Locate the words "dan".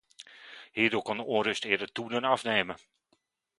2.09-2.23